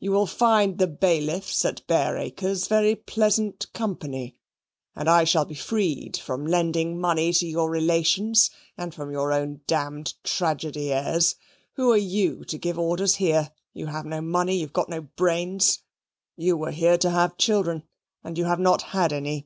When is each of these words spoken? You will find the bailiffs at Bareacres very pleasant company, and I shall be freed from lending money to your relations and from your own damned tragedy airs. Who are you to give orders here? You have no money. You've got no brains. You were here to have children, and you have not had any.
You 0.00 0.10
will 0.12 0.26
find 0.26 0.78
the 0.78 0.86
bailiffs 0.86 1.62
at 1.66 1.86
Bareacres 1.86 2.66
very 2.66 2.94
pleasant 2.94 3.70
company, 3.74 4.38
and 4.94 5.06
I 5.06 5.24
shall 5.24 5.44
be 5.44 5.54
freed 5.54 6.16
from 6.16 6.46
lending 6.46 6.98
money 6.98 7.30
to 7.34 7.46
your 7.46 7.68
relations 7.68 8.50
and 8.78 8.94
from 8.94 9.10
your 9.10 9.34
own 9.34 9.60
damned 9.66 10.14
tragedy 10.24 10.94
airs. 10.94 11.34
Who 11.74 11.92
are 11.92 11.98
you 11.98 12.42
to 12.46 12.56
give 12.56 12.78
orders 12.78 13.16
here? 13.16 13.50
You 13.74 13.88
have 13.88 14.06
no 14.06 14.22
money. 14.22 14.56
You've 14.56 14.72
got 14.72 14.88
no 14.88 15.02
brains. 15.02 15.80
You 16.38 16.56
were 16.56 16.70
here 16.70 16.96
to 16.96 17.10
have 17.10 17.36
children, 17.36 17.82
and 18.24 18.38
you 18.38 18.46
have 18.46 18.58
not 18.60 18.80
had 18.80 19.12
any. 19.12 19.44